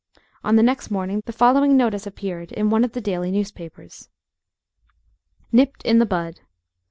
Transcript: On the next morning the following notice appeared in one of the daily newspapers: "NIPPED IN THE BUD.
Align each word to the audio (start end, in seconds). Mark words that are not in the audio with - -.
On 0.43 0.55
the 0.55 0.63
next 0.63 0.89
morning 0.89 1.21
the 1.27 1.31
following 1.31 1.77
notice 1.77 2.07
appeared 2.07 2.51
in 2.53 2.71
one 2.71 2.83
of 2.83 2.93
the 2.93 3.01
daily 3.01 3.29
newspapers: 3.29 4.09
"NIPPED 5.51 5.83
IN 5.85 5.99
THE 5.99 6.07
BUD. 6.07 6.39